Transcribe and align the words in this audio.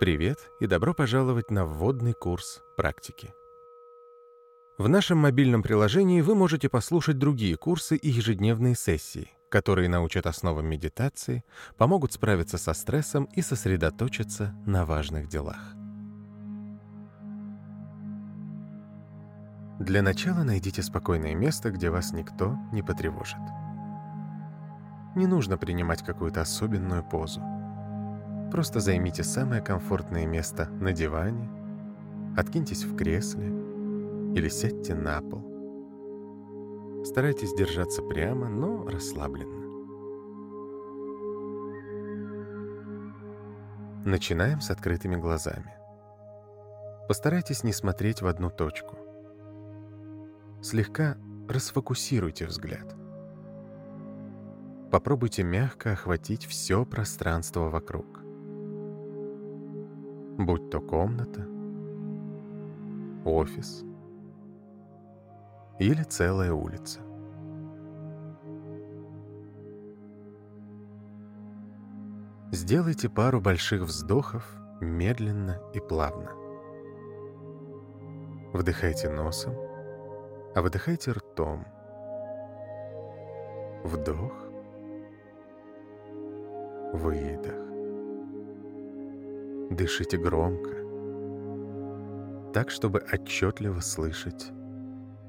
Привет 0.00 0.38
и 0.60 0.66
добро 0.66 0.94
пожаловать 0.94 1.50
на 1.50 1.66
вводный 1.66 2.14
курс 2.14 2.62
практики. 2.74 3.34
В 4.78 4.88
нашем 4.88 5.18
мобильном 5.18 5.62
приложении 5.62 6.22
вы 6.22 6.34
можете 6.34 6.70
послушать 6.70 7.18
другие 7.18 7.58
курсы 7.58 7.96
и 7.96 8.08
ежедневные 8.08 8.74
сессии, 8.74 9.30
которые 9.50 9.90
научат 9.90 10.24
основам 10.24 10.64
медитации, 10.64 11.44
помогут 11.76 12.14
справиться 12.14 12.56
со 12.56 12.72
стрессом 12.72 13.24
и 13.34 13.42
сосредоточиться 13.42 14.54
на 14.64 14.86
важных 14.86 15.28
делах. 15.28 15.74
Для 19.78 20.00
начала 20.00 20.44
найдите 20.44 20.82
спокойное 20.82 21.34
место, 21.34 21.70
где 21.70 21.90
вас 21.90 22.14
никто 22.14 22.56
не 22.72 22.82
потревожит. 22.82 23.42
Не 25.14 25.26
нужно 25.26 25.58
принимать 25.58 26.02
какую-то 26.02 26.40
особенную 26.40 27.04
позу. 27.04 27.42
Просто 28.50 28.80
займите 28.80 29.22
самое 29.22 29.62
комфортное 29.62 30.26
место 30.26 30.68
на 30.80 30.92
диване, 30.92 31.48
откиньтесь 32.36 32.82
в 32.82 32.96
кресле 32.96 33.46
или 34.34 34.48
сядьте 34.48 34.94
на 34.94 35.20
пол. 35.20 37.04
Старайтесь 37.04 37.54
держаться 37.54 38.02
прямо, 38.02 38.48
но 38.48 38.88
расслабленно. 38.88 39.60
Начинаем 44.04 44.60
с 44.60 44.70
открытыми 44.70 45.14
глазами. 45.14 45.72
Постарайтесь 47.06 47.62
не 47.62 47.72
смотреть 47.72 48.20
в 48.20 48.26
одну 48.26 48.50
точку. 48.50 48.96
Слегка 50.60 51.16
расфокусируйте 51.48 52.46
взгляд. 52.46 52.96
Попробуйте 54.90 55.44
мягко 55.44 55.92
охватить 55.92 56.46
все 56.46 56.84
пространство 56.84 57.68
вокруг 57.68 58.19
будь 60.46 60.70
то 60.70 60.80
комната, 60.80 61.46
офис 63.24 63.84
или 65.78 66.02
целая 66.02 66.52
улица. 66.52 67.00
Сделайте 72.52 73.08
пару 73.08 73.40
больших 73.40 73.82
вздохов 73.82 74.56
медленно 74.80 75.60
и 75.74 75.80
плавно. 75.80 76.30
Вдыхайте 78.52 79.08
носом, 79.08 79.54
а 80.54 80.62
выдыхайте 80.62 81.12
ртом. 81.12 81.66
Вдох, 83.84 84.32
выдох. 86.92 87.69
Дышите 89.70 90.18
громко, 90.18 90.70
так, 92.52 92.70
чтобы 92.70 93.00
отчетливо 93.12 93.78
слышать 93.78 94.50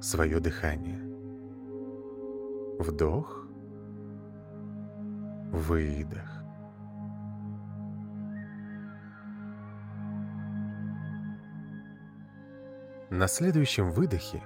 свое 0.00 0.40
дыхание. 0.40 0.98
Вдох, 2.78 3.46
выдох. 5.52 6.42
На 13.10 13.28
следующем 13.28 13.90
выдохе 13.90 14.42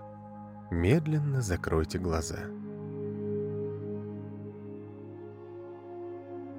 медленно 0.72 1.40
закройте 1.40 1.98
глаза. 1.98 2.40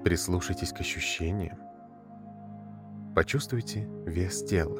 Прислушайтесь 0.05 0.71
к 0.71 0.79
ощущениям, 0.79 1.57
Почувствуйте 3.17 3.89
вес 4.05 4.43
тела, 4.43 4.77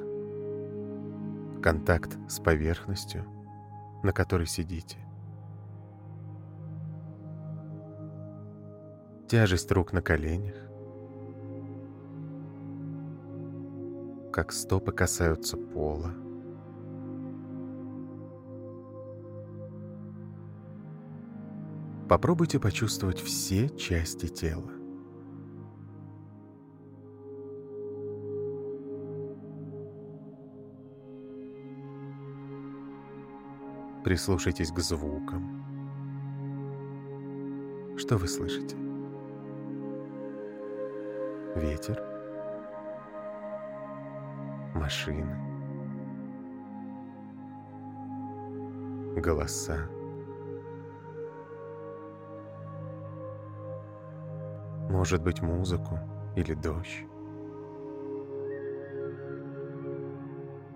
контакт 1.59 2.19
с 2.30 2.39
поверхностью, 2.39 3.25
на 4.03 4.14
которой 4.14 4.45
сидите. 4.45 4.99
Тяжесть 9.27 9.71
рук 9.71 9.92
на 9.92 10.03
коленях, 10.03 10.53
как 14.31 14.52
стопы 14.52 14.92
касаются 14.92 15.58
пола. 15.58 16.14
Попробуйте 22.08 22.59
почувствовать 22.59 23.20
все 23.20 23.67
части 23.70 24.27
тела. 24.27 24.77
Прислушайтесь 34.08 34.72
к 34.72 34.80
звукам. 34.80 35.66
Что 37.98 38.16
вы 38.16 38.26
слышите? 38.30 38.78
Ветер? 41.58 42.02
Машины? 44.73 45.36
Голоса? 49.18 49.90
Может 54.89 55.22
быть, 55.22 55.42
музыку 55.42 56.00
или 56.38 56.54
дождь? 56.54 57.04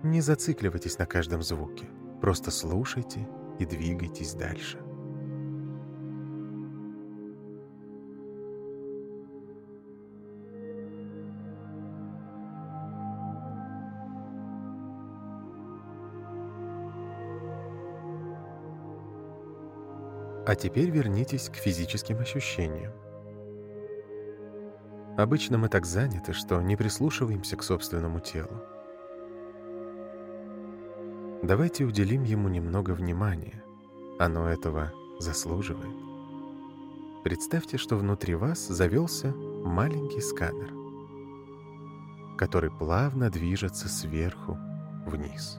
Не 0.02 0.20
зацикливайтесь 0.20 0.98
на 0.98 1.06
каждом 1.06 1.40
звуке. 1.40 1.88
Просто 2.22 2.52
слушайте 2.52 3.28
и 3.58 3.66
двигайтесь 3.66 4.34
дальше. 4.34 4.78
А 20.46 20.54
теперь 20.54 20.90
вернитесь 20.90 21.48
к 21.48 21.56
физическим 21.56 22.20
ощущениям. 22.20 22.92
Обычно 25.18 25.58
мы 25.58 25.68
так 25.68 25.84
заняты, 25.86 26.32
что 26.32 26.62
не 26.62 26.76
прислушиваемся 26.76 27.56
к 27.56 27.64
собственному 27.64 28.20
телу. 28.20 28.71
Давайте 31.42 31.84
уделим 31.84 32.22
ему 32.22 32.48
немного 32.48 32.92
внимания. 32.92 33.64
Оно 34.20 34.46
этого 34.46 34.92
заслуживает. 35.18 35.96
Представьте, 37.24 37.78
что 37.78 37.96
внутри 37.96 38.36
вас 38.36 38.60
завелся 38.68 39.34
маленький 39.34 40.20
сканер, 40.20 40.72
который 42.38 42.70
плавно 42.70 43.28
движется 43.28 43.88
сверху 43.88 44.56
вниз. 45.04 45.58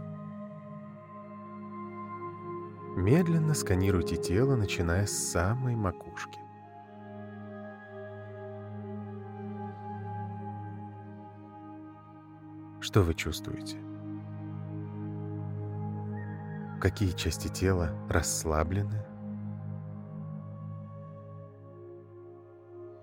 Медленно 2.96 3.54
сканируйте 3.54 4.16
тело, 4.16 4.56
начиная 4.56 5.06
с 5.06 5.32
самой 5.32 5.76
макушки. 5.76 6.40
Что 12.80 13.02
вы 13.02 13.14
чувствуете? 13.16 13.93
Какие 16.84 17.12
части 17.12 17.48
тела 17.48 17.92
расслаблены 18.10 19.06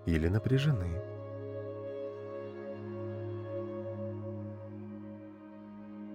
или 0.05 0.29
напряжены. 0.29 1.01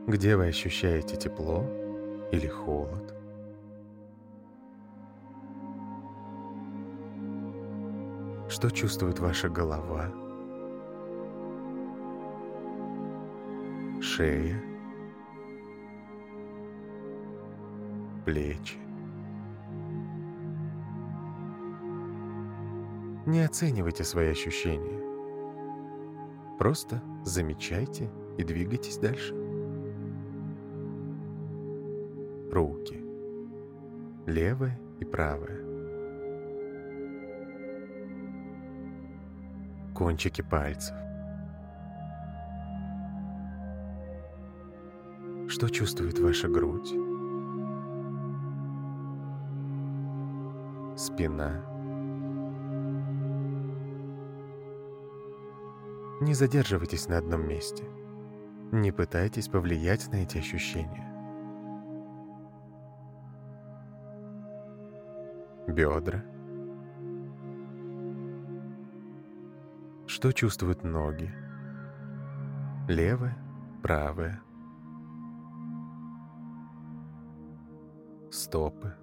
Где 0.06 0.38
вы 0.38 0.50
ощущаете 0.50 1.16
тепло 1.16 1.66
или 2.32 2.46
холод? 2.46 3.16
Что 8.48 8.70
чувствует 8.70 9.18
ваша 9.18 9.50
голова? 9.50 10.12
Шея? 14.04 14.75
Плечи. 18.26 18.78
Не 23.28 23.46
оценивайте 23.46 24.04
свои 24.04 24.30
ощущения. 24.30 25.00
Просто 26.58 27.02
замечайте 27.24 28.10
и 28.38 28.44
двигайтесь 28.44 28.98
дальше. 28.98 29.34
Руки. 32.52 33.02
Левая 34.26 34.80
и 35.00 35.06
правая. 35.06 35.64
Кончики 39.94 40.42
пальцев. 40.42 40.96
Что 45.48 45.70
чувствует 45.70 46.20
ваша 46.20 46.48
грудь? 46.48 47.15
Спина. 51.06 51.64
Не 56.20 56.34
задерживайтесь 56.34 57.08
на 57.08 57.20
одном 57.20 57.48
месте. 57.48 57.84
Не 58.72 58.92
пытайтесь 58.92 59.48
повлиять 59.48 60.12
на 60.12 60.16
эти 60.16 60.40
ощущения. 60.40 61.06
Бедра. 65.68 66.26
Что 70.08 70.32
чувствуют 70.32 70.84
ноги? 70.84 71.32
Левая, 72.88 73.38
правая. 73.84 74.42
Стопы. 78.32 78.96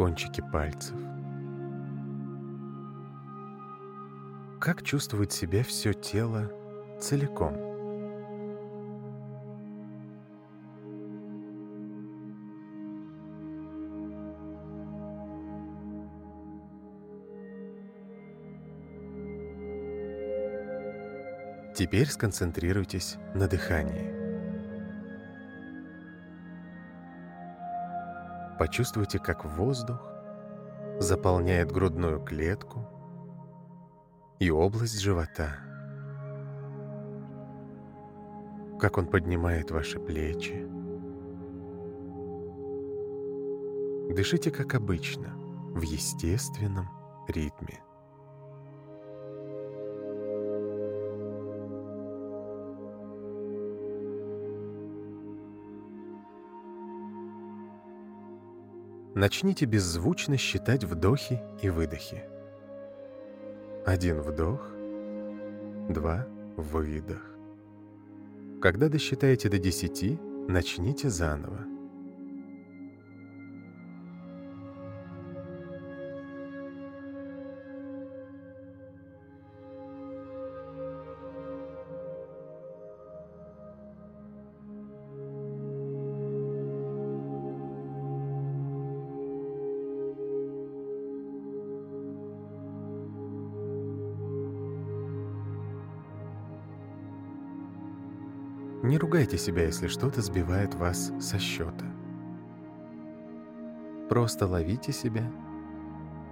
Кончики 0.00 0.40
пальцев. 0.40 0.96
Как 4.58 4.82
чувствует 4.82 5.30
себя 5.30 5.62
все 5.62 5.92
тело 5.92 6.50
целиком? 6.98 7.52
Теперь 21.76 22.06
сконцентрируйтесь 22.06 23.16
на 23.34 23.48
дыхании. 23.48 24.19
Почувствуйте, 28.60 29.18
как 29.18 29.46
воздух 29.46 30.06
заполняет 30.98 31.72
грудную 31.72 32.20
клетку 32.20 32.86
и 34.38 34.50
область 34.50 35.00
живота. 35.00 35.56
Как 38.78 38.98
он 38.98 39.06
поднимает 39.06 39.70
ваши 39.70 39.98
плечи. 39.98 40.68
Дышите 44.14 44.50
как 44.50 44.74
обычно, 44.74 45.30
в 45.70 45.80
естественном 45.80 46.90
ритме. 47.28 47.80
Начните 59.14 59.64
беззвучно 59.66 60.36
считать 60.36 60.84
вдохи 60.84 61.40
и 61.62 61.68
выдохи. 61.68 62.22
Один 63.84 64.20
вдох, 64.20 64.70
два 65.88 66.26
выдох. 66.56 67.20
Когда 68.62 68.88
досчитаете 68.88 69.48
до 69.48 69.58
десяти, 69.58 70.18
начните 70.48 71.10
заново. 71.10 71.79
Не 98.90 98.98
ругайте 98.98 99.38
себя, 99.38 99.66
если 99.66 99.86
что-то 99.86 100.20
сбивает 100.20 100.74
вас 100.74 101.12
со 101.20 101.38
счета. 101.38 101.86
Просто 104.08 104.48
ловите 104.48 104.90
себя 104.90 105.30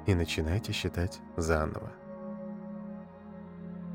и 0.09 0.15
начинайте 0.17 0.73
считать 0.73 1.21
заново. 1.37 1.93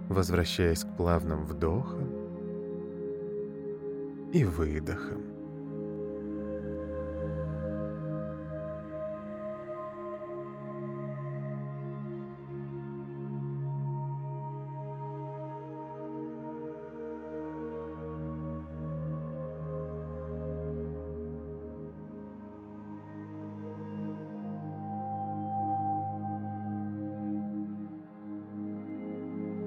Возвращаясь 0.08 0.86
к 0.86 0.96
плавным 0.96 1.44
вдохам 1.44 2.08
и 4.32 4.46
выдохам. 4.46 5.33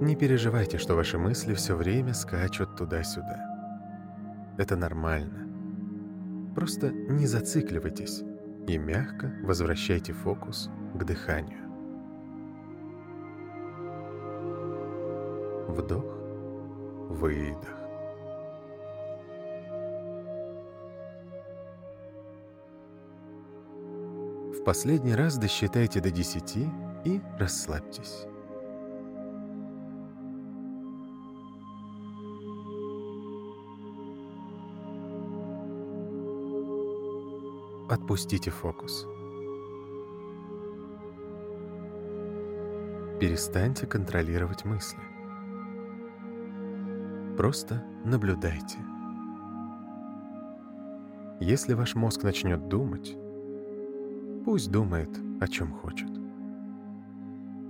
Не 0.06 0.14
переживайте, 0.14 0.78
что 0.78 0.94
ваши 0.94 1.18
мысли 1.18 1.52
все 1.54 1.74
время 1.74 2.14
скачут 2.14 2.76
туда-сюда. 2.76 3.40
Это 4.56 4.76
нормально. 4.76 5.48
Просто 6.54 6.92
не 6.92 7.26
зацикливайтесь 7.26 8.22
и 8.68 8.78
мягко 8.78 9.34
возвращайте 9.42 10.12
фокус 10.12 10.70
к 10.94 11.02
дыханию. 11.02 11.58
Вдох, 15.66 16.04
выдох. 17.10 17.76
В 24.54 24.62
последний 24.64 25.16
раз 25.16 25.36
досчитайте 25.36 26.00
до 26.00 26.12
10 26.12 26.58
и 27.04 27.20
расслабьтесь. 27.40 28.28
Отпустите 37.88 38.50
фокус. 38.50 39.06
Перестаньте 43.20 43.86
контролировать 43.86 44.64
мысли. 44.64 44.98
Просто 47.36 47.84
наблюдайте. 48.04 48.78
Если 51.38 51.74
ваш 51.74 51.94
мозг 51.94 52.24
начнет 52.24 52.66
думать, 52.66 53.16
пусть 54.44 54.72
думает, 54.72 55.10
о 55.40 55.46
чем 55.46 55.70
хочет. 55.72 56.10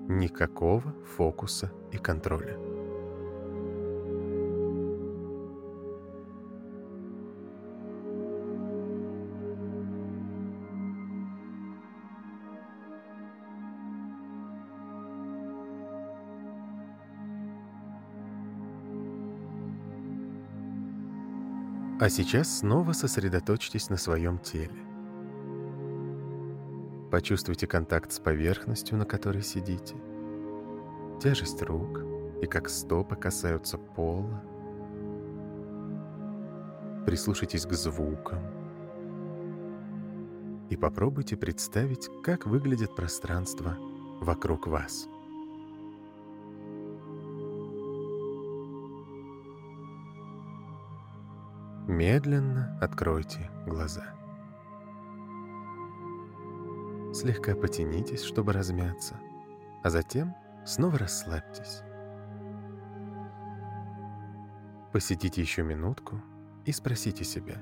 Никакого 0.09 0.95
фокуса 1.17 1.71
и 1.93 1.99
контроля. 1.99 2.57
А 21.99 22.11
сейчас 22.11 22.59
снова 22.59 22.93
сосредоточьтесь 22.93 23.89
на 23.89 23.97
своем 23.97 24.39
теле. 24.39 24.77
Почувствуйте 27.11 27.67
контакт 27.67 28.13
с 28.13 28.19
поверхностью, 28.19 28.99
на 28.99 29.07
которой 29.07 29.43
сидите, 29.43 29.97
тяжесть 31.23 31.63
рук 31.63 32.03
и 32.43 32.47
как 32.47 32.69
стопы 32.69 33.17
касаются 33.17 33.79
пола. 33.79 34.45
Прислушайтесь 37.07 37.65
к 37.65 37.73
звукам 37.73 38.43
и 40.69 40.77
попробуйте 40.77 41.39
представить, 41.39 42.11
как 42.23 42.45
выглядит 42.45 42.95
пространство 42.95 43.75
вокруг 44.21 44.67
вас. 44.67 45.09
Медленно 51.87 52.77
откройте 52.81 53.49
глаза. 53.65 54.03
Слегка 57.15 57.55
потянитесь, 57.55 58.25
чтобы 58.25 58.53
размяться, 58.53 59.15
а 59.85 59.91
затем 59.91 60.35
снова 60.65 60.99
расслабьтесь. 60.99 61.83
Посидите 64.93 65.41
еще 65.41 65.63
минутку 65.63 66.21
и 66.65 66.73
спросите 66.73 67.23
себя, 67.23 67.55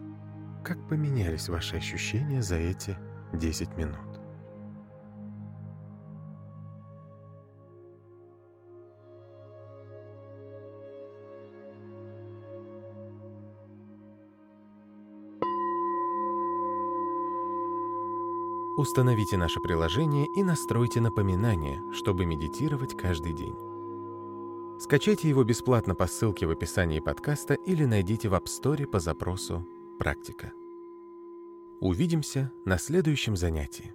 как 0.65 0.89
поменялись 0.89 1.51
ваши 1.51 1.77
ощущения 1.77 2.41
за 2.41 2.57
эти 2.57 2.97
10 3.35 3.77
минут. 3.77 4.14
Установите 18.77 19.37
наше 19.37 19.61
приложение 19.61 20.27
и 20.35 20.43
настройте 20.43 21.01
напоминания, 21.01 21.81
чтобы 21.93 22.27
медитировать 22.27 22.97
каждый 22.97 23.33
день. 23.33 23.55
Скачайте 24.81 25.29
его 25.29 25.45
бесплатно 25.45 25.95
по 25.95 26.09
ссылке 26.09 26.47
в 26.47 26.51
описании 26.51 26.99
подкаста 26.99 27.55
или 27.55 27.85
найдите 27.85 28.29
в 28.29 28.35
App 28.35 28.47
Store 28.47 28.85
по 28.87 28.99
запросу 28.99 29.65
«Практика». 30.01 30.53
Увидимся 31.81 32.51
на 32.65 32.79
следующем 32.79 33.37
занятии. 33.37 33.95